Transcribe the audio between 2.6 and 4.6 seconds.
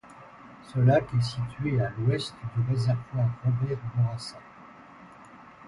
réservoir Robert-Bourassa.